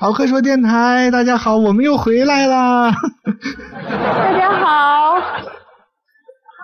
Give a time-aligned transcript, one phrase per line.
[0.00, 2.94] 逃课说电台，大家好，我们又回来啦！
[3.90, 5.16] 大家好，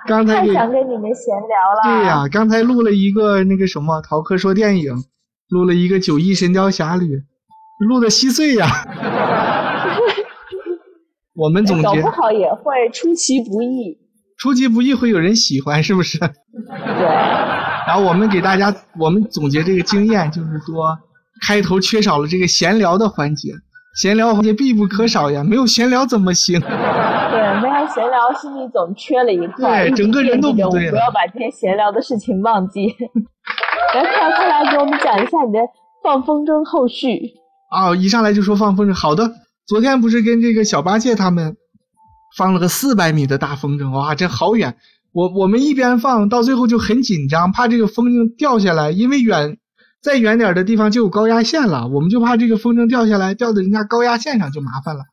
[0.06, 1.82] 刚才太想跟你们闲聊了。
[1.82, 4.94] 对呀、刚才录了一个那个什么逃课说电影，
[5.48, 7.24] 录了一个九亿神雕侠侣，
[7.88, 8.68] 录的稀碎呀。
[11.34, 13.98] 我们总结搞不好也会出其不意。
[14.38, 16.20] 出其不意会有人喜欢，是不是？
[16.20, 16.28] 对，
[17.88, 20.96] 然后我们给大家，我们总结这个经验，就是说
[21.46, 23.52] 开头缺少了这个闲聊的环节，
[24.00, 26.60] 闲聊环节必不可少呀， 没有闲聊怎么行？
[26.60, 32.86] 对，没有闲聊，心里总缺了一块，对整个人都不对了不要把这些闲聊的事情忘记。
[33.94, 35.58] 来，快快来给我们讲一下你的
[36.02, 37.34] 放风筝后续。
[37.70, 39.30] 哦、一上来就说放风筝，好的，
[39.66, 41.56] 昨天不是跟这个小八戒他们
[42.36, 44.76] 放了个四百米的大风筝，哇，这好远！
[45.12, 49.58] 我我们一边放到最后就很紧张，怕这个风筝掉下来，因为远
[50.04, 55.04] 再远点的地方就有高压线了，我们就怕这个风筝掉下来，掉到人家高压线上就麻烦了，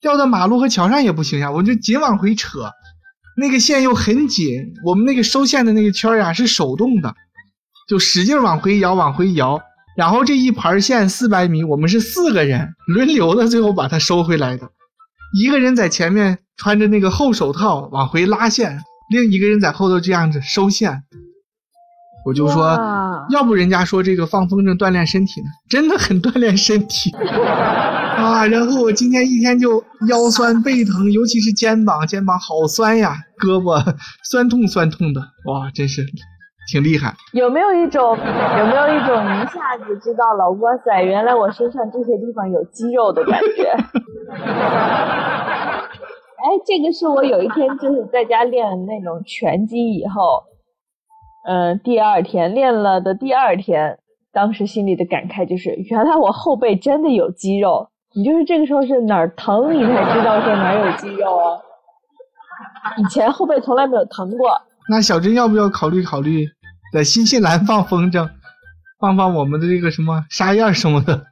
[0.00, 2.72] 掉到马路和桥上也不行呀，我就紧往回扯，
[3.36, 7.14] 那个线又很紧，我们那个收线的那个圈儿呀是手动的，
[7.88, 9.62] 就使劲往回摇，往回摇。
[9.96, 14.70] 然后这一盘线四百米，我们是四个人轮流的，最后把它收回来的。
[15.38, 18.80] 一个人在前面穿着那个厚手套往回拉线，
[19.12, 21.04] 另一个人在后头这样子收线。
[22.24, 27.10] 我就说哇，要不人家说这个放风筝锻炼身体呢，真的很锻炼身体
[28.16, 28.46] 啊。
[28.46, 33.82] 然后我今天一天就腰酸背疼，尤其是肩膀，肩膀好酸呀，胳膊
[34.22, 36.06] 酸痛酸痛的，哇，真是
[36.70, 37.12] 挺厉害。
[37.32, 38.16] 有没有一种
[38.58, 43.64] 有没有一种一下子知道了，哇塞，原来我身上这些地方有肌肉的感觉？
[46.42, 50.42] 哎，这个是我有一天就是在家练那种拳击以后，
[51.44, 53.98] 嗯、第二天练了的第二天，
[54.32, 57.88] 当时心里的感慨就是，原来我后背真的有肌肉。
[58.14, 61.58] 你就是这个时候是哪儿疼，你才知道说哪儿有肌肉啊。
[62.98, 64.50] 以前后背从来没有疼过。
[64.88, 66.46] 那小珍要不要考虑考虑
[66.92, 68.28] 在新西兰放风筝，
[69.00, 71.26] 放放我们的这个什么沙燕什么的？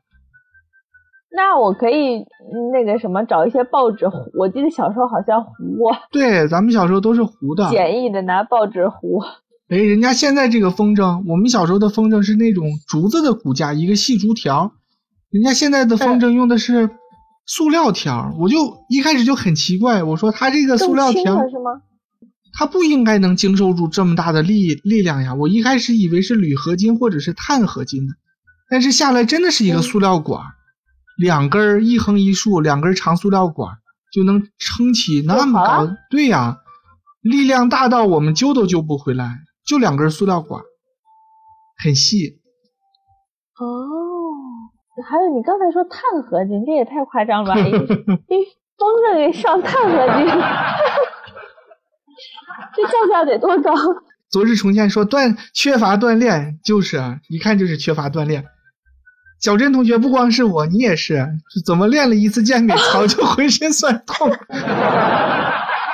[1.37, 7.69] 那我可以嗯那个什么找一些报纸糊，我记得小时候好像糊过，对，咱们小时候都是糊的。
[7.71, 9.23] 简易的拿报纸糊。
[9.71, 14.73] 哎，人家现在这个风筝，我们小时候的风筝是那种竹子的骨架，一个细竹条，
[15.31, 16.91] 人家现在的风筝用的是
[17.47, 21.83] 塑料条，我就一开始就很奇怪，我说它这个塑料条了是吗？
[22.53, 25.35] 它不应该能经受住这么大的力力量呀！
[25.35, 28.15] 我一开始以为是铝合金或者是碳合金的，
[28.69, 30.49] 但是下来真的是一个塑料管儿，
[31.17, 33.79] 两根儿一横一竖，两根儿长塑料管儿
[34.13, 35.95] 就能撑起那么高。
[36.11, 36.59] 对呀，
[37.23, 40.63] 力量大到我们揪都揪不回来，就两根塑料管，
[41.83, 42.41] 很细。
[43.59, 43.65] 哦，
[45.09, 47.61] 还有你刚才说碳合金，这也太夸张了吧！
[47.61, 48.45] 一一
[48.79, 50.27] 风筝给上碳合金，
[52.75, 53.75] 这造价得多高？
[54.31, 58.47] 昨日重现说锻缺乏锻炼，就是啊，一看就是缺乏锻炼。
[59.41, 64.31] 小珍同学不光是我，你也是，是怎么练了一次健美操就浑身酸痛？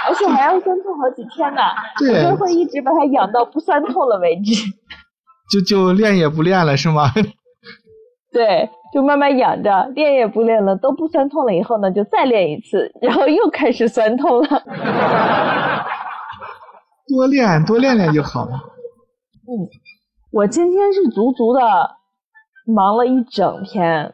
[0.06, 1.60] 而且还要酸痛好几天呢。
[1.98, 4.52] 对我就会一直把它养到不酸痛了为止。
[5.50, 7.10] 就就练也不练了是吗？
[8.32, 14.48] 对，就慢慢养着，练也不练了，都不酸痛了以后呢，就再练一次，然后又开始酸痛了。
[17.08, 18.52] 多练多练练就好了。
[18.52, 19.68] 嗯
[20.32, 21.60] 我今天是足足的
[22.66, 24.12] 忙了一整天，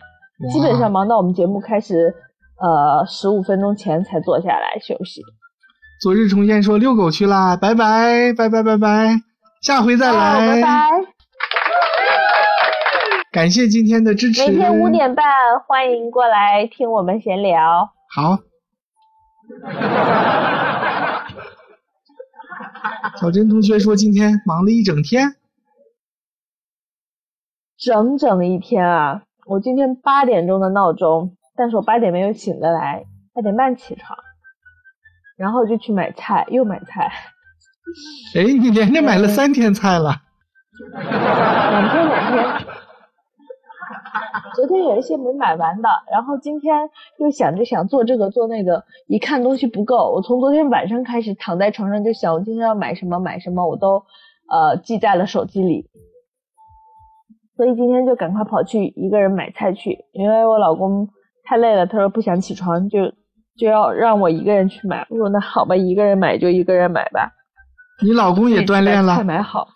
[0.52, 2.14] 基本上忙到我们节目开始，
[2.60, 5.22] 呃，十五分钟前才坐下来休息。
[6.02, 9.20] 昨日重现说遛狗去啦，拜拜拜拜拜拜，
[9.60, 10.56] 下回再来。
[10.56, 10.90] 拜拜。
[13.30, 14.44] 感谢今天的支持。
[14.50, 15.24] 每天五点半，
[15.64, 17.92] 欢迎过来听我们闲聊。
[18.10, 18.40] 好。
[23.20, 25.36] 小珍同学说今天忙了一整天。
[27.78, 29.22] 整整一天啊！
[29.46, 34.18] 我今天八点钟的闹钟，但是我八点没有醒得来，八点半起床，
[35.42, 37.10] 然后就去买菜，又买菜，
[38.36, 40.22] 哎，你连着买了三天菜了。
[40.94, 42.66] 两天两天。
[44.54, 54.04] 昨天有一些没买完的，然后今天又想着想做这个做那个，一看东西不够，我从昨天晚上开始躺在床上就想我今天要买什么买什么，我都
[54.48, 55.90] 呃记在了手机里。
[57.56, 61.08] 所以今天就赶快跑去一个人买菜去，因为我老公
[61.42, 63.12] 太累了，他说不想起床，就
[63.56, 65.06] 就要让我一个人去买。
[65.10, 67.30] 我说那好吧，一个人买就一个人买吧。
[68.02, 69.24] 你老公也锻炼了菜。
[69.24, 69.68] 买好。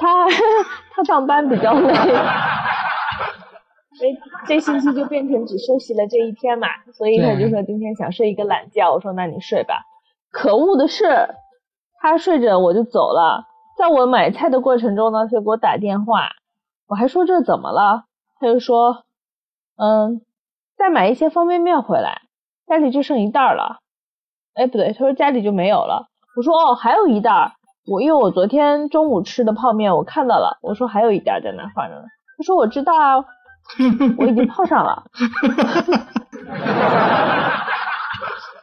[0.00, 0.28] 他
[0.94, 1.92] 他上班比较累，
[3.98, 4.16] 所以
[4.46, 8.92] 这星期就变成只休息了这一天嘛，所以他就说今天想睡一个懒觉。
[8.92, 9.82] 我说那你睡吧。
[10.30, 11.04] 可恶的是，
[12.00, 13.46] 他睡着我就走了。
[13.76, 16.28] 在我买菜的过程中呢，他给我打电话，
[16.86, 18.04] 我还说这怎么了？
[18.38, 19.04] 他就说，
[19.76, 20.20] 嗯，
[20.78, 22.22] 再买一些方便面回来，
[22.66, 23.80] 家里就剩一袋了。
[24.54, 26.06] 哎，不对，他说家里就没有了。
[26.36, 27.52] 我说哦，还有一袋。
[27.90, 32.02] 我因为我昨天中午吃的泡面我看到了，我说还有一袋在那放着呢。
[32.36, 33.16] 他说我知道啊，
[34.18, 35.02] 我已经泡上了。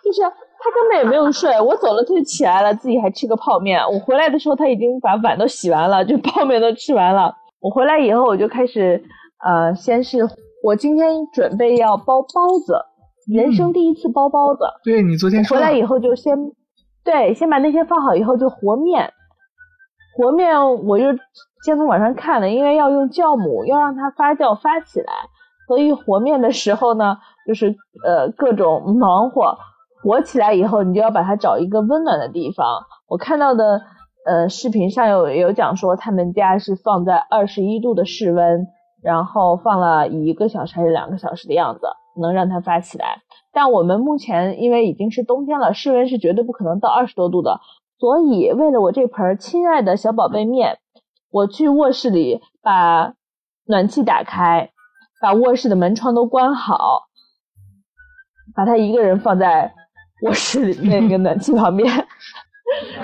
[0.03, 3.81] 就是他根本也没有睡，我走了他就起来了，自己还吃个泡面。
[3.81, 7.35] 我回来的时候他已经把碗都洗完了，就泡面都吃完了。
[7.59, 9.03] 我回来以后我就开始，
[9.44, 10.19] 呃，先是
[10.65, 12.73] 我今天准备要包包子，
[13.31, 14.65] 人生第一次包包子。
[14.83, 15.56] 对你昨天说。
[15.56, 16.35] 回来以后就先。
[17.03, 19.13] 对，先把那些放好以后就和面，
[20.17, 21.06] 和面我就
[21.63, 25.13] 先从网上看了，因为要用酵母，要让它发酵发起来，
[25.67, 29.56] 所以和面的时候呢，就是呃各种忙活，
[30.01, 32.65] 和起来以后你就要把它找一个温暖的地方。
[33.07, 33.83] 我看到的
[34.25, 38.65] 呃视频上有有讲说他们家是放在二十一度的室温，
[39.06, 41.88] 然后放了一个小时还是两个小时的样子，
[42.19, 43.22] 能让它发起来。
[43.54, 47.62] 但我们目前因为已经是冬天了，室温是绝对不可能到二十多度的，
[48.00, 50.80] 所以为了我这盆亲爱的小宝贝面，
[51.30, 53.13] 我去卧室里把
[53.68, 54.72] 暖气打开，
[55.22, 57.04] 把卧室的门窗都关好，
[58.56, 59.72] 把他一个人放在
[60.24, 61.88] 卧室里那个暖气旁边，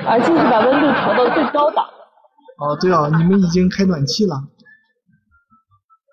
[0.08, 1.86] 而且是把温度调到最高档。
[2.58, 4.36] 哦，对哦，你们已经开暖气了。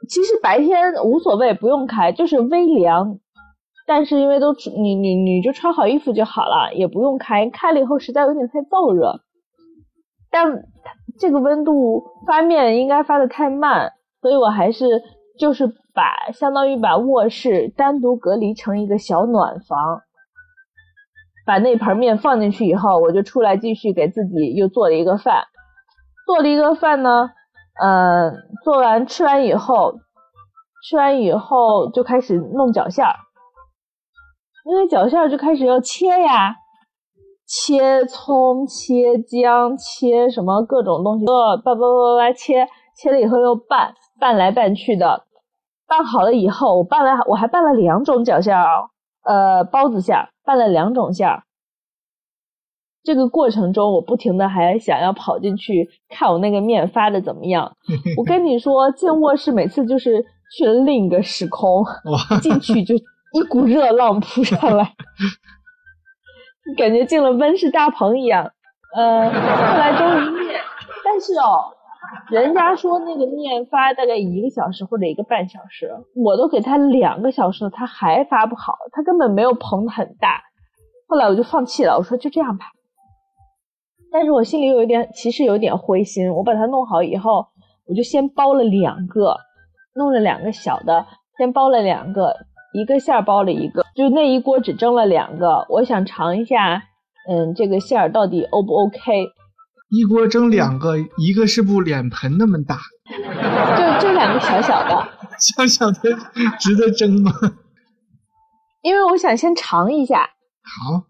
[0.09, 3.19] 其实白天无所谓，不用开，就是微凉。
[3.87, 9.21] 但是因为都你你你就穿好衣服就好了，也不用开，开了以后实在有点太燥热。
[10.31, 10.63] 但
[11.19, 15.03] 这个温度发面应该发的太慢，所以我还是
[15.39, 20.03] 就是把相当于把卧室单独隔离成一个小暖房，
[21.47, 25.45] 把那盆面放进去以后，我就出来继续给自己又做了一个饭，
[26.27, 27.31] 做了一个饭呢，
[27.83, 28.33] 嗯，
[28.65, 29.95] 做完吃完以后，
[30.83, 33.15] 吃完以后就开始弄饺馅儿。
[34.65, 36.55] 因为饺馅儿就开始要切呀，
[37.47, 45.25] 切葱、切姜、切什么各种东西，呃，叭叭叭叭切，切了以后又拌，拌来拌去的，
[45.87, 48.91] 拌好了以后，我拌了，我还拌了两种饺馅儿，
[49.25, 51.45] 呃，包子馅儿，拌了两种馅儿。
[53.05, 57.77] 这个过程中，我不停的还想要跑进去看我那个面发的怎么样。
[58.19, 60.25] 我跟你说，进卧室每次就是
[60.57, 61.85] 去了另一个时空，
[62.43, 62.95] 进去就。
[63.35, 64.95] 一股热浪扑上来，
[66.79, 68.51] 感觉进了温室大棚一样。
[68.97, 70.59] 呃，后来终于面，
[71.05, 71.69] 但是哦，
[72.31, 80.41] 人家说那个面发大概一个小时或者一个半小时，我都给他两个小时了，他还发不好，他根本没有棚很大。
[81.07, 82.65] 后来我就放弃了，我说就这样吧。
[84.11, 86.33] 但是我心里有一点，其实有点灰心。
[86.33, 87.47] 我把它弄好以后，
[87.87, 89.37] 我就先包了两个，
[89.95, 91.07] 弄了两个小的，
[91.37, 92.35] 先包了两个。
[92.75, 95.65] 一个馅儿包了一个，就那一锅只蒸了两个。
[95.71, 96.83] 我想尝一下，
[97.29, 99.27] 嗯，这个馅儿到底 O 不 OK？
[99.91, 102.77] 一锅蒸两个，一个是不脸盆那么大，
[103.09, 105.09] 就就两个小小的，
[105.41, 106.15] 小小的
[106.61, 107.33] 值得蒸吗？
[108.85, 110.21] 因为我想先尝一下。
[110.63, 111.05] 好。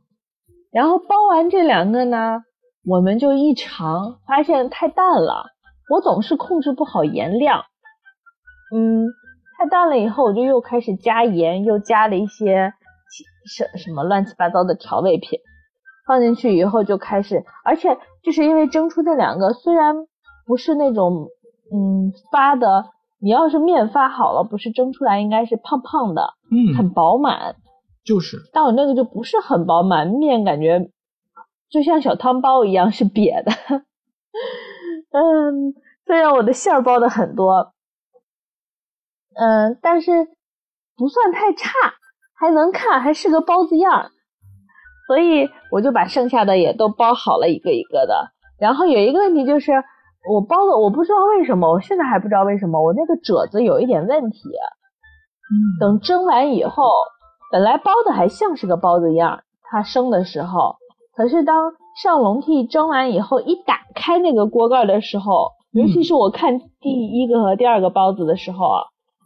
[0.70, 2.40] 然后包完这两个呢，
[2.88, 5.44] 我们就一尝，发现太淡了。
[5.90, 7.64] 我总是控制不好盐量，
[8.74, 9.06] 嗯。
[9.58, 12.72] 太淡了以后，我就又开始加盐，又加了一些
[13.44, 15.40] 什什么乱七八糟的调味品，
[16.06, 19.96] 放进去以后就开始，而且就是因为蒸出这两个，虽然
[20.46, 21.26] 不是那种
[21.74, 22.84] 嗯发的，
[23.20, 27.56] 你要是面发好了，不是蒸出来应该是胖胖的，嗯，很饱满，
[28.04, 30.88] 就是，但我那个就不是很饱满，面感觉
[31.70, 33.52] 就像小汤包一样是瘪的，
[35.12, 35.74] 嗯，
[36.06, 37.72] 虽然我的馅儿包的很多。
[39.40, 40.10] 嗯，但是
[40.96, 41.70] 不算太差，
[42.34, 44.10] 还能看，还是个包子样儿，
[45.06, 48.32] 所以我就把剩下的也都包好了，一个一个的。
[48.58, 49.72] 然后有一个问题就是，
[50.28, 54.40] 我包的我不知道为什么，我现在还不知道为什么，我那个褶子有一点问题。
[54.48, 56.82] 嗯，等蒸完以后，
[57.52, 60.77] 本来包的还像是个包子样儿，它生的时候，
[61.18, 68.82] 可是当上笼屉蒸完以后，一打开那个锅盖的时候，尤其是我看第一个和第二个包子的时候啊。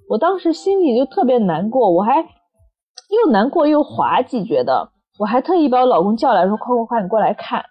[0.09, 7.63] 我当时心里就特别难过，我还又难过又滑稽，觉得我还特意把我老公叫来说：“快快快，你过来看。”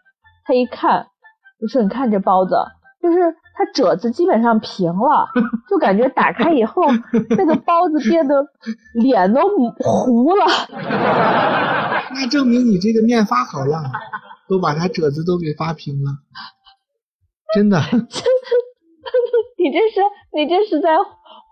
[0.46, 1.08] 他一看，
[1.60, 2.56] 我说：“你看这包子，
[3.02, 5.28] 就是它褶子基本上平了，
[5.70, 6.84] 就感觉打开以后，
[7.38, 8.46] 那个包子变得
[8.94, 9.42] 脸都
[9.80, 10.46] 糊了。
[12.14, 13.84] 那证明你这个面发好了，
[14.50, 16.12] 都把它褶子都给发平了，
[17.54, 17.80] 真的。
[19.58, 20.02] 你这是
[20.34, 20.90] 你这是在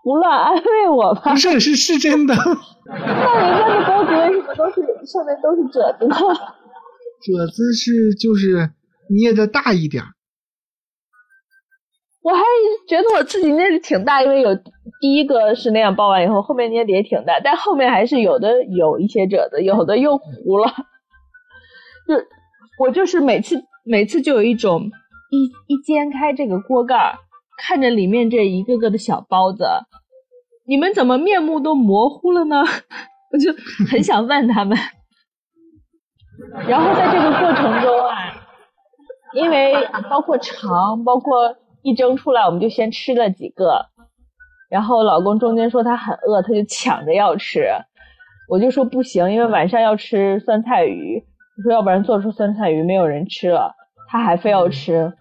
[0.02, 1.30] 胡乱安慰我吧？
[1.32, 2.34] 不是，是是真的。
[2.86, 6.16] 那人家的包子为什么都是上面都是褶子呢？
[7.22, 8.70] 褶子是就是
[9.10, 10.02] 捏的大一点。
[12.22, 12.42] 我还
[12.86, 14.54] 觉得我自己捏的挺大，因为有
[15.00, 20.70] 第一个是那样包完以后，后面捏的也挺大，但后面还是有的有一些褶子，有的又糊了。
[22.06, 22.14] 就
[22.78, 24.90] 我就是每次每次就有一种
[25.30, 27.18] 一一揭开这个锅盖，
[27.56, 29.64] 看着里面这一个个的小包子，
[30.66, 32.56] 你们怎么面目都模糊了呢？
[33.32, 33.50] 我就
[33.90, 34.76] 很想问他们。
[36.68, 38.34] 然后在这个过程中啊，
[39.32, 39.72] 因为
[40.10, 41.56] 包括长，包括。
[41.82, 43.86] 一蒸出来，我们就先吃了几个，
[44.68, 47.66] 然后老公中间说他很饿，他就抢着要吃，
[48.48, 51.24] 我就说不行，因为晚上要吃酸菜鱼，
[51.56, 53.74] 我说要不然做出酸菜鱼没有人吃了，
[54.08, 55.14] 他还非要吃，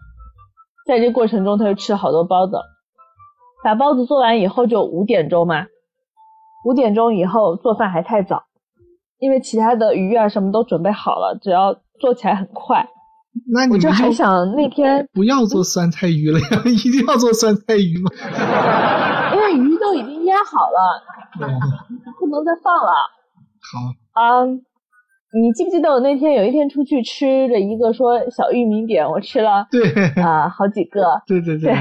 [0.86, 2.58] 在这过程中他就吃了好多包子，
[3.64, 5.66] 把包子做完以后就五点钟嘛，
[6.66, 8.44] 五点钟以后做饭还太早，
[9.18, 12.88] 因为其他的鱼啊什么都准备好了，只要做起来很快。
[13.52, 16.48] 那你们就还想那天不要做酸菜鱼了呀？
[16.66, 18.10] 一定要做酸菜鱼吗？
[19.34, 21.02] 因为鱼都已经腌好了，
[22.20, 22.92] 不能再放了。
[23.62, 24.44] 好。
[24.44, 24.62] 嗯，
[25.32, 31.74] 你记不记得我那天有一天出去吃了一个说小玉米饼，我吃了对啊好几个， 对对对。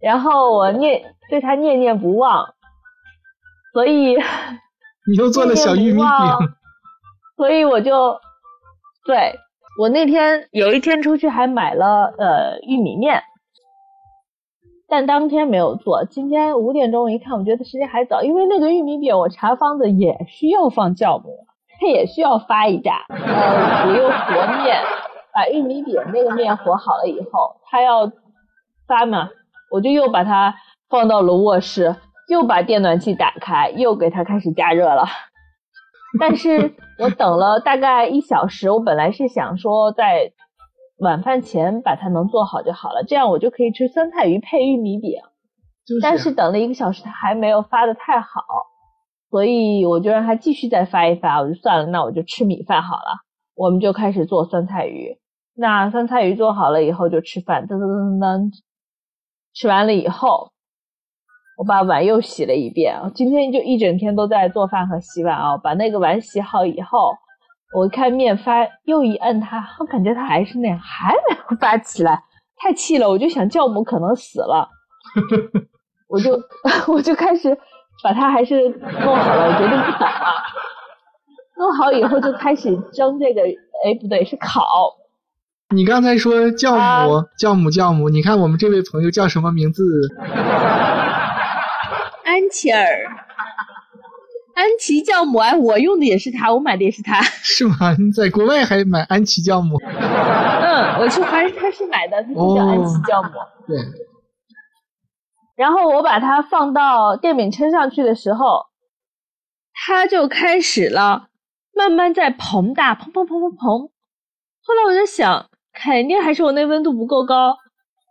[0.00, 2.46] 然后我念对他念念不忘，
[3.74, 6.48] 所以你又做了小玉米饼，
[7.36, 8.16] 所以我就
[9.04, 9.34] 对。
[9.78, 13.22] 我那天有一天出去还买了呃玉米面，
[14.86, 16.04] 但当天没有做。
[16.04, 21.30] 今天五点钟一看，我觉得时间还早，因为那个玉米饼我查方子也需要放酵母，
[21.80, 23.06] 它也需要发一炸。
[23.08, 24.82] 呃，我又和面，
[25.32, 28.12] 把玉米饼那个面和好了以后，它要
[28.86, 29.30] 发嘛，
[29.70, 30.54] 我就又把它
[30.90, 31.96] 放到了卧室，
[32.28, 35.06] 又把电暖气打开，又给它开始加热了。
[36.20, 40.32] 但是我等了大概一小时，我本来是想说在
[40.98, 45.20] 晚饭前把它能做好就好了，这样我就可以吃酸菜鱼配玉米饼。
[46.00, 48.42] 但是等了一个小时，它还没有发的太好，
[49.30, 53.24] 所以我就让它继续再发一发，我就算了，那我就吃米饭好了。
[53.56, 55.18] 我们就开始做酸菜鱼。
[55.54, 58.50] 那酸菜鱼做好了以后就吃饭，噔噔噔噔，
[59.54, 60.51] 吃完了以后。
[61.58, 65.56] 我把碗又洗了一遍，今天就一整天都在做饭和洗碗啊。
[65.56, 67.12] 把那个碗洗好以后，
[67.76, 72.22] 我看面发，又一摁它，我感觉它还是那样，还没有发起来，
[72.56, 73.08] 太气了。
[73.08, 74.68] 我就想酵母可能死了，
[76.08, 76.40] 我就
[76.92, 77.56] 我就开始
[78.02, 80.42] 把它还是弄好了，我决定不打了。
[81.58, 83.42] 弄好以后就开始蒸这个，
[83.84, 84.66] 哎，不对，是烤。
[85.74, 89.82] 你刚才说酵母，酵母，酵母，你看我们这位朋友叫什么名字？
[92.52, 92.84] 安琪儿，
[94.54, 97.22] 安琪酵母哎，我用的也是它，我买的也是它。
[97.22, 97.96] 是吗？
[97.98, 99.78] 你在国外还买安琪酵母？
[99.80, 103.30] 嗯，我去华人超市买的，它就叫安琪酵母。
[103.66, 103.78] 对。
[105.56, 108.66] 然后我把它放到电饼铛上去的时候，
[109.72, 111.28] 它就开始了，
[111.74, 113.88] 慢慢在膨大，膨膨膨膨膨。
[114.60, 117.56] 后来我就想，肯定还是我那温度不够高。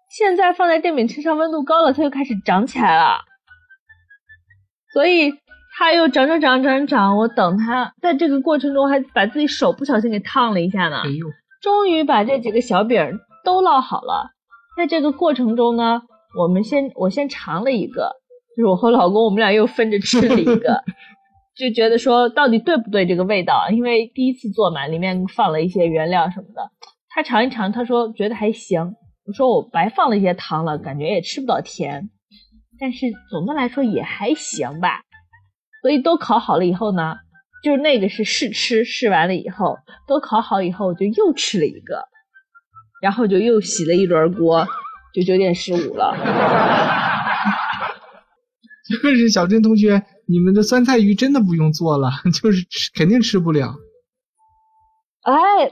[0.10, 3.26] 现在放在电饼铛上，温度高了，它就开始长起来了。
[4.94, 5.32] 所以
[5.78, 11.02] 它又长长长长长，我等它，在这个过程中还把自己手不小心给烫了一下呢。
[11.04, 11.26] 哎呦！
[11.62, 14.32] 终于把这几个小饼都烙好了。
[14.76, 16.02] 在这个过程中呢，
[16.38, 18.12] 我们先我先尝了一个，
[18.58, 20.84] 就是我和老公我们俩又分着吃了一个，
[21.56, 23.70] 就觉得说到底对不对这个味道？
[23.72, 26.70] 因为第一次做嘛，里面放了一些原料什么的。
[27.14, 28.96] 他尝一尝，他说觉得还行。
[29.28, 32.10] 我说我白放了一些糖了，感觉也吃不到甜。
[32.82, 35.04] 但是总的来说也还行吧，
[35.84, 37.18] 所以都烤好了以后呢，
[37.64, 42.08] 就是那个是试吃，试完了以后都烤好以后，就又吃了一个，
[43.04, 44.66] 然后就又洗了一轮锅，
[45.14, 46.18] 就九点十五了。
[48.90, 52.10] 就是小珍同学，你们的酸菜鱼真的不用做了，
[52.42, 53.76] 就是吃肯定吃不了。
[55.22, 55.72] 哎，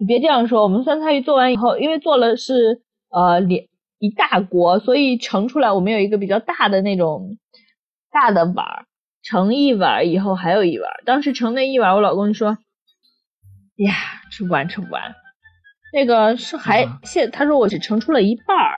[0.00, 3.67] 你别这样说，我们酸菜鱼做完以后，因为做了是呃连。
[3.98, 7.38] 一大锅，所以盛出来我们有一个比较大的那种
[8.10, 8.86] 大的碗，
[9.22, 10.90] 盛一碗以后还有一碗。
[11.04, 12.58] 当时盛那一碗，我老公就说
[13.76, 13.94] ：“呀，
[14.30, 15.14] 吃不完，吃不完。”
[15.92, 18.76] 那个是还现，他说我只盛出了一半儿。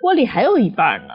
[0.00, 1.14] 锅里还有一半呢。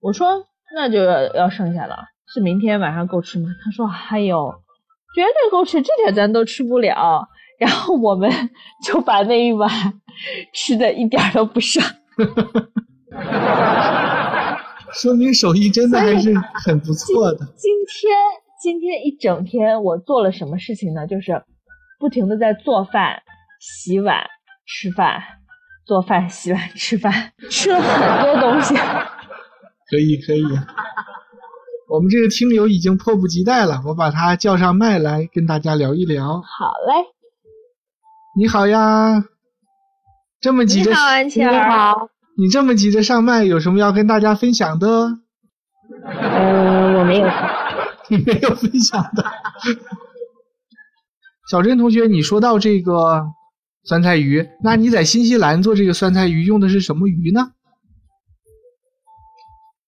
[0.00, 1.98] 我说那就要要剩下了，
[2.32, 3.50] 是明天晚上够吃吗？
[3.64, 4.54] 他说还有，
[5.14, 7.28] 绝对够吃，这点咱都吃不了。
[7.58, 8.30] 然后我们
[8.84, 9.70] 就把那一碗
[10.52, 11.80] 吃的一点都不剩。
[14.92, 16.32] 说明手艺真的还是
[16.64, 17.38] 很不错的。
[17.56, 18.14] 今天
[18.62, 21.06] 今天一整天我做了什么事情呢？
[21.06, 21.42] 就是
[21.98, 23.22] 不停的在做饭、
[23.60, 24.24] 洗碗、
[24.66, 25.22] 吃饭、
[25.84, 28.74] 做饭、洗碗、吃饭，吃了很多东西。
[28.74, 30.42] 可以可以，
[31.88, 36.40] 我们这个听友已经迫不及待了，我把他叫上麦来跟大家聊一聊。
[36.40, 36.94] 好嘞，
[38.36, 39.24] 你好呀，
[40.44, 42.10] 这么急着，你好，安琪儿，你好。
[42.36, 45.20] 你这么急着上麦，有什么要跟大家分享的？
[46.04, 47.26] 嗯，我没有。
[48.10, 49.24] 你没有分享的。
[51.50, 53.24] 小珍同学，你说到这个
[53.84, 57.52] 酸菜鱼，那你在新西兰做这个酸菜鱼用的是什么鱼呢？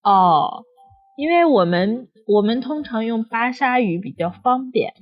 [0.03, 0.65] 哦，
[1.19, 4.95] 因为我们我们通常用巴沙鱼比较方便，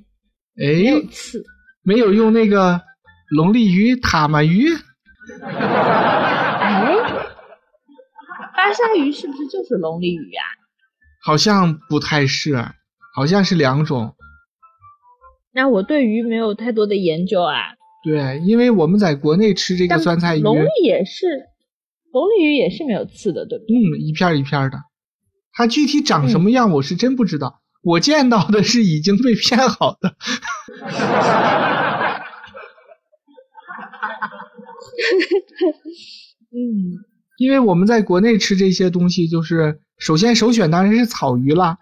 [0.53, 1.45] 没有哎，刺。
[1.81, 2.81] 没有用那个
[3.29, 4.67] 龙利鱼、塔马鱼。
[5.41, 6.95] 哎，
[8.55, 10.43] 巴沙鱼是不是就是龙利鱼啊？
[11.23, 12.55] 好像不太是，
[13.15, 14.15] 好像是两种。
[15.53, 17.75] 那我对鱼没有太多的研究啊。
[18.03, 21.25] 对，因为我们在国内吃这个酸菜鱼，龙利也是，
[22.13, 23.75] 龙利鱼也是没有刺的，对不对？
[23.75, 24.77] 嗯，一片一片的。
[25.53, 27.61] 它具体长什么样，我是真不知道。
[27.81, 30.15] 我见到的是已经被片好的。
[36.51, 37.03] 嗯，
[37.37, 41.77] 因为我们在国内吃这些东西，就是首先首选当然是草鱼啦，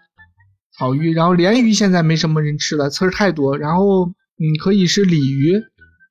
[0.78, 5.62] 草鱼，然后鲢鱼现在没什么人吃了，刺儿太多，然后嗯可以是鲤鱼，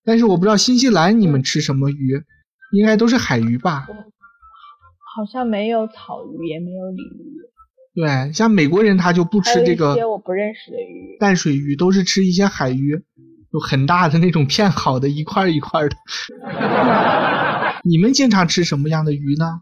[0.05, 2.23] 但是我不知道新西兰你们吃什么鱼，
[2.71, 3.87] 应该都是海鱼吧？
[5.15, 7.37] 好像没有草鱼，也没有鲤鱼，
[7.95, 11.17] 对，像美国人他就不吃这个些我不认识的鱼。
[11.19, 13.03] 淡水鱼，都是吃一些海鱼，
[13.53, 15.95] 有很大的那种片好的，一块一块的。
[17.85, 19.61] 你们经常吃什么样的鱼呢？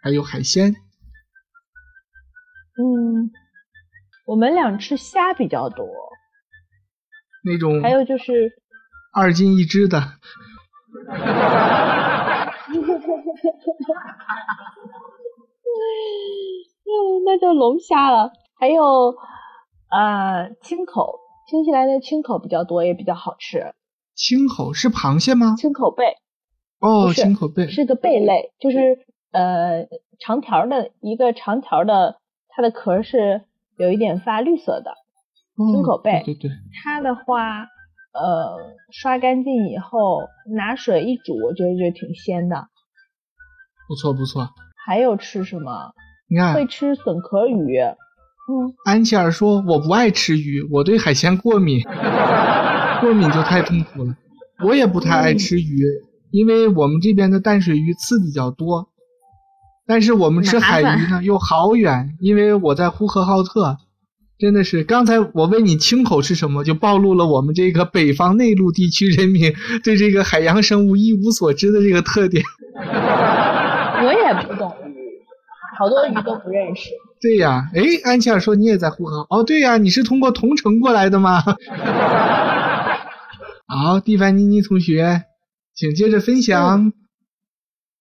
[0.00, 0.76] 还有海鲜？
[2.78, 3.30] 嗯，
[4.26, 5.86] 我们俩吃虾比较多，
[7.44, 8.52] 那种还有就是
[9.12, 9.98] 二斤一只的。
[16.84, 18.30] 嗯，那就龙虾了。
[18.58, 19.16] 还有
[19.90, 21.18] 呃青口，
[21.52, 23.74] 新西兰的青口比较多，也比较好吃。
[24.14, 25.54] 青口是螃蟹吗？
[25.58, 26.16] 青口贝
[26.80, 27.68] 哦，青口贝。
[27.68, 29.86] 是个贝类，就是呃
[30.18, 32.16] 长条的一个长条的，
[32.48, 33.42] 它的壳是
[33.76, 34.92] 有一点发绿色的。
[35.58, 36.50] 哦青口贝对对对，
[36.82, 37.58] 它的话，
[38.14, 38.56] 呃，
[38.90, 40.22] 刷干净以后
[40.56, 42.68] 拿水一煮，我觉得就挺鲜的。
[43.86, 44.48] 不错不错。
[44.86, 45.92] 还有吃什么？
[46.30, 47.78] 你看会，吃笋壳鱼。
[48.48, 51.80] 嗯，安琪儿说我不爱吃鱼，我对海鲜过敏，
[53.00, 54.16] 过敏就太痛苦了。
[54.64, 55.84] 我也不太爱吃鱼，
[56.30, 58.88] 因为我们这边的淡水鱼刺比较多。
[59.86, 63.78] 但是我们吃海鱼呢又好远，因为我在呼和浩特，
[64.38, 69.52] 真的是刚才我问你青口是什么，就暴露了我们这个北方内陆地区人民
[69.84, 72.44] 对这个海洋生物一无所知的这个特点。
[72.74, 74.94] 我也不懂鱼，
[75.78, 76.90] 好多鱼都不认识。
[77.22, 81.40] 对呀，哎，安琪儿说你也在呼和，哦，对呀，你是通过同城过来的吗？
[83.68, 85.22] 好，蒂凡妮妮同学，
[85.72, 86.92] 请接着分享。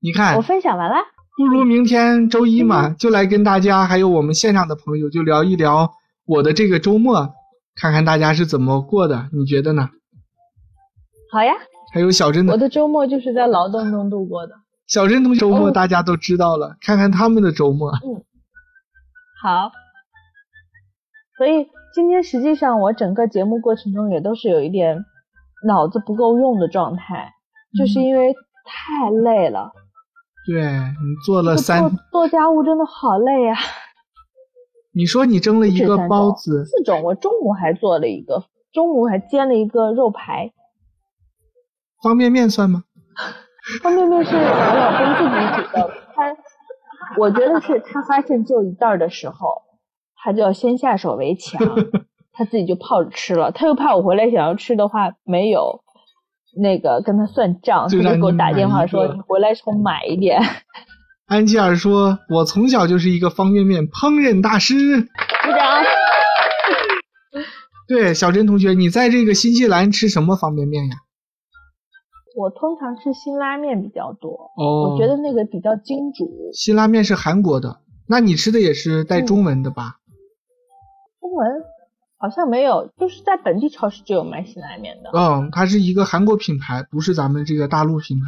[0.01, 0.95] 你看我，分享完了。
[1.37, 5.91] 不如明天周一嘛，就来跟大家还有我们现场的朋友就聊一聊
[6.25, 7.29] 我的这个周末，
[7.75, 9.89] 看看大家是怎么过的，你觉得呢？
[11.31, 11.53] 好呀，
[11.93, 14.55] 还有小珍的我的周末就是在劳动中度过的。
[14.87, 17.91] 小珍同学周末哦大家都知道了，看看他们的周末。
[19.43, 19.71] 好，
[21.37, 25.03] 所以今天实际上我整个节目过程中也都是有一点
[25.65, 27.33] 脑子不够用的状态，
[27.77, 29.71] 就是因为太累了。
[30.45, 33.55] 对你做了三做，做家务真的好累呀、
[34.93, 40.51] 你说你蒸了一个包子，四种，我中午还做了一个，中午还煎了一个肉排。
[42.03, 42.83] 方便面算吗？
[43.83, 45.77] 方便面是我老公自己煮的，
[46.10, 46.10] 他
[47.19, 49.63] 我觉得是他发现只有一袋儿的时候，
[50.15, 51.59] 他就要先下手为强，
[52.33, 53.51] 他自己就泡着吃了。
[53.51, 55.81] 他又怕我回来想要吃的话没有
[56.61, 60.41] 那个跟他算账，他就给我打电话说你回来重买一点。
[61.27, 65.01] 安吉尔说：“我从小就是一个方便面烹饪大师。
[65.01, 65.81] 鼓掌。”
[67.87, 70.97] 对，小珍同学，你在这个新西兰吃什么方便面呀？
[72.35, 76.29] 我通常吃辛拉面比较多，哦，我觉得那个比较精煮。
[76.53, 79.97] 辛拉面是韩国的，那你吃的也是带中文的吧？
[81.19, 81.63] 中文
[82.17, 85.09] 好像没有，就是在本地超市就有卖辛拉面的。
[85.13, 88.25] 嗯，它是一个韩国品牌，不是咱们这个大陆品牌。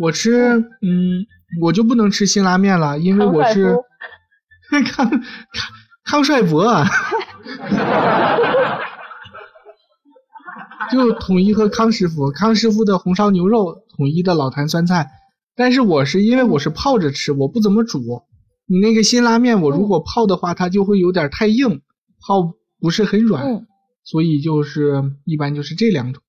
[0.00, 1.26] 我吃，嗯，
[1.60, 3.76] 我就不能吃辛拉面了，因为我是
[4.70, 5.22] 康康
[6.04, 6.86] 康帅博啊。
[10.90, 15.10] 就统一和康师傅，康师傅的红烧牛肉，统一的老坛酸菜。
[15.54, 18.22] 但是我是因为我是泡着吃，我不怎么煮。
[18.66, 21.82] 你那个辛拉面，我如果泡的话，它就会有点太硬，
[22.26, 23.66] 泡不是很软，嗯、
[24.02, 26.22] 所以就是一般就是这两种。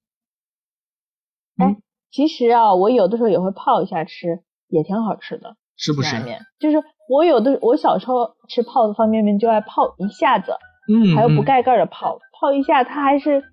[1.57, 1.77] 哎，
[2.11, 6.19] 其实啊，我有的时候也会泡一下吃，也挺好吃的，是不是？
[6.23, 10.51] 面就是我有的，我小时候吃泡的方便面就爱泡一下子，
[10.91, 13.43] 嗯，还有不盖盖的泡，泡一下它还是。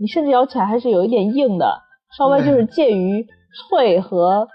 [0.00, 1.82] 你甚至咬起来还是有一点硬的，
[2.16, 3.26] 稍微就是介于
[3.70, 4.48] 脆和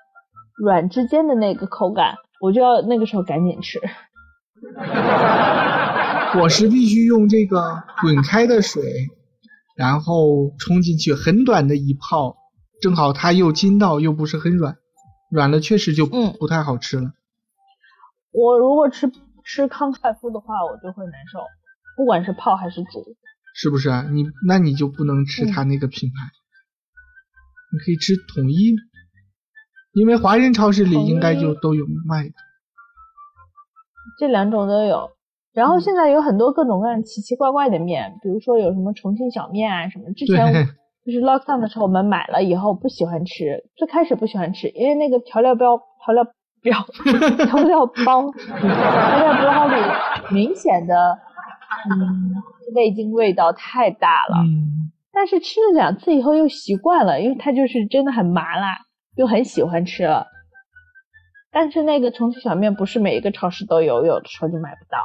[0.57, 3.79] 软之间的那个口感，我就要那个时候赶紧吃。
[6.41, 8.83] 我是必须用这个滚开的水，
[9.77, 12.35] 然后冲进去，很短的一泡，
[12.81, 14.75] 正好它又筋道又不是很软，
[15.31, 17.11] 软了确实就不太好吃了。
[18.31, 19.11] 我如果吃
[19.45, 21.39] 吃康帅傅的话，我就会难受，
[21.95, 23.15] 不管是泡还是煮。
[23.59, 24.05] 是不是啊？
[24.11, 28.75] 你那你就不能吃他那个品牌，嗯、你可以吃统一，
[29.93, 32.33] 因为华人超市里应该就都有卖的。
[34.19, 35.09] 这两种都有，
[35.53, 40.05] 然后现在有很多各种各样奇奇怪怪的面，比如说有什么重庆小面啊什么。
[40.13, 40.53] 之前
[41.03, 46.23] 就是 lockdown 的时候，我们买了以后不喜欢吃，最开始不喜欢吃，因为那个调料包调料
[46.61, 46.77] 标
[47.45, 49.81] 调料包调料包里
[50.31, 51.17] 明显的
[51.89, 52.35] 嗯。
[52.75, 58.79] 味精味道太大了，嗯，但是吃了两次以后又习惯了，因为它就是真的很麻辣，
[59.15, 60.27] 又很喜欢吃了。
[61.51, 64.99] 但是那个重庆小面不是每一个超市都有，有的时候就买不到。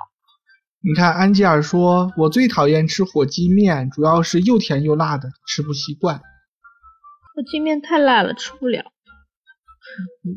[0.85, 6.17] 你看安吉尔说，我最讨厌吃火鸡面，主要是又甜又辣的，吃不习惯。
[6.17, 8.85] 火鸡面太辣了，吃不了。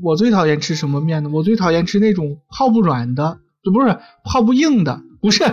[0.03, 1.29] 我最讨厌吃什么面呢？
[1.33, 3.39] 我最讨厌吃那种泡不软的，
[3.73, 5.43] 不是泡不硬的，不是。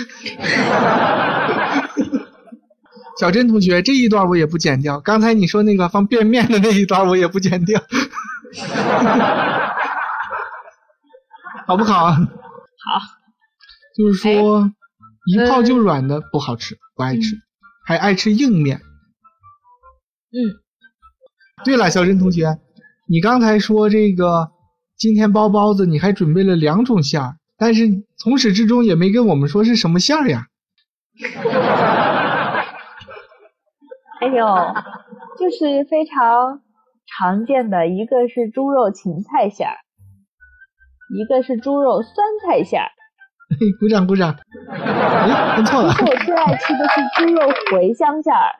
[3.18, 5.00] 小珍同学，这一段我也不剪掉。
[5.00, 7.80] 刚才你说那个放便面的那一段我也不剪掉，
[11.66, 12.12] 好不好？
[12.12, 12.18] 好。
[13.96, 14.72] 就是说，
[15.26, 17.36] 一泡就软的不好吃，不爱吃，
[17.84, 18.80] 还爱吃硬面。
[20.32, 20.56] 嗯。
[21.64, 22.58] 对了，小珍同学，
[23.06, 24.50] 你刚才说这个
[24.96, 27.36] 今天包包子，你还准备了两种馅儿。
[27.58, 27.86] 但是
[28.22, 30.44] 从始至终也没跟我们说是什么馅儿呀？
[34.20, 34.46] 哎呦，
[35.38, 36.60] 就是非常
[37.06, 39.76] 常见的，一个是猪肉芹菜馅儿，
[41.16, 42.90] 一个是猪肉酸菜馅儿。
[43.80, 44.36] 鼓掌鼓掌！
[44.68, 45.90] 哎，看错了。
[45.94, 48.56] 其实我最爱吃的是猪肉茴香馅儿，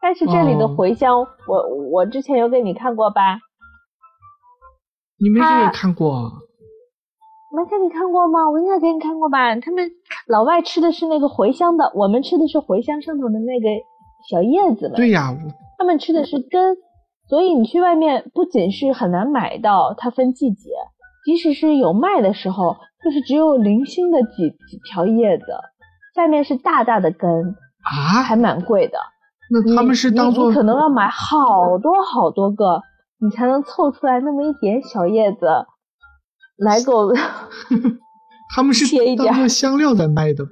[0.00, 3.40] 但是这里的茴香，哦、我我之前有给你看过吧？
[5.18, 6.30] 你没给我看过。
[7.52, 8.48] 没给你看过吗？
[8.48, 9.56] 我应该给你看过吧。
[9.56, 9.90] 他们
[10.28, 13.68] 老外吃的是那个茴香的，我们吃的是茴香上头的那个
[14.30, 14.94] 小叶子了。
[14.94, 15.36] 对呀，
[15.76, 16.76] 他们吃的是根，
[17.28, 20.70] 所以你去外面不仅是很难买到，它分季节，
[21.24, 25.46] 即使是有卖的时候，就是只有零星的几几条叶子，
[26.14, 27.28] 下面是大大的根
[27.82, 28.98] 啊，还蛮贵的。
[29.50, 32.80] 那他们是当做你可能要买好多好多个，
[33.20, 35.48] 你才能凑出来那么一点小叶子。
[36.60, 37.12] 来给我，
[38.54, 38.84] 他们是
[39.16, 40.44] 当做香料在卖的，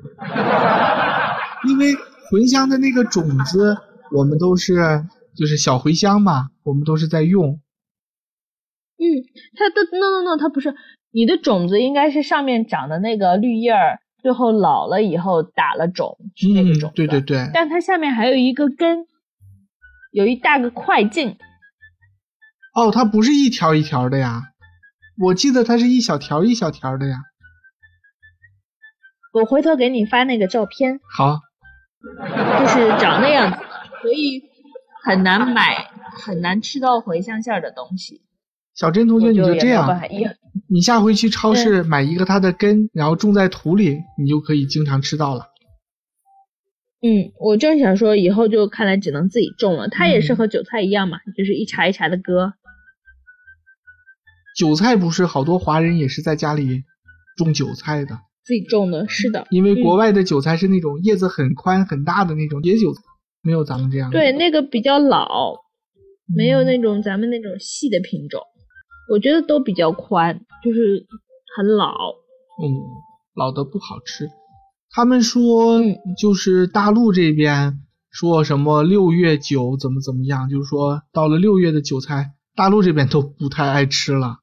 [1.68, 1.94] 因为
[2.31, 3.77] 茴香的那个种子，
[4.12, 5.05] 我们都是
[5.37, 7.61] 就是小茴香嘛，我们都是在用。
[8.97, 9.05] 嗯，
[9.57, 10.75] 它的 no no no，它不是
[11.12, 16.97] 你的种子，应该是上面长的那个绿叶儿，最后老了以后打了种是那个种子、嗯。
[16.97, 17.51] 对对对。
[17.53, 19.07] 但它下面还有一个根，
[20.11, 21.37] 有一大个块茎。
[22.75, 24.42] 哦，它不是一条一条的呀。
[25.20, 27.16] 我记得它是一小条一小条的呀，
[29.33, 31.00] 我回头给你发那个照片。
[31.16, 31.40] 好，
[32.61, 33.59] 就是长那样子，
[34.02, 34.42] 所以
[35.04, 38.22] 很难买，很难吃到茴香馅的东西。
[38.74, 40.16] 小珍同学，你就这样，就
[40.68, 45.46] 你下回去超市买一个它的根，然后种在土里，你就可以经常吃到了。
[47.00, 49.88] 嗯，我正想说，以后就看来只能自己种了。
[49.88, 52.54] 它也是和韭菜一样嘛，嗯、就是一茬一茬的割。
[54.59, 56.83] 韭菜不是好多华人也是在家里
[57.37, 59.47] 种韭菜的，自己种的，是的。
[59.51, 63.01] 因为国外的韭菜是那种叶子很宽很大的那种野韭菜，
[63.40, 64.11] 没有咱们这样。
[64.11, 65.55] 对，那个比较老，
[66.37, 68.40] 没有那种咱们那种细的品种，
[69.12, 71.07] 我觉得都比较宽，就是
[71.57, 71.94] 很老。
[72.61, 72.66] 嗯，
[73.37, 74.29] 老的不好吃。
[74.90, 75.81] 他们说
[76.21, 77.79] 就是大陆这边
[78.11, 84.38] 说什么六月韭怎么怎么样，就是说到了六月的韭菜，大陆这边都不太爱吃了。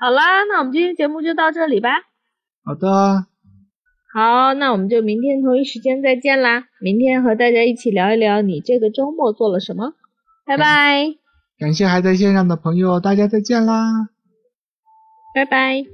[0.00, 1.90] 好啦，那我们今天节目就到这里吧。
[2.64, 3.26] 好的，
[4.14, 6.64] 好，那我们就明天同一时间再见啦。
[6.80, 9.92] 明天和大家一起聊一聊你这个周末做了什么。
[10.46, 11.16] 拜拜，
[11.58, 14.08] 感谢还在线上的朋友，大家再见啦。
[15.34, 15.84] 拜拜。